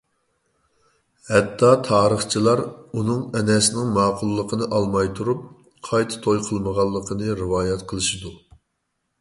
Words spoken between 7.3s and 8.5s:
رىۋايەت قىلىشىدۇ.